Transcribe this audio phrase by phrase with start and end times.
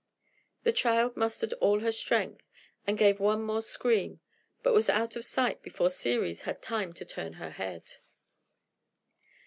[0.63, 2.41] The child mustered all her strength,
[2.87, 4.19] and gave one more scream,
[4.63, 7.97] but was out of sight before Ceres had time to turn her head.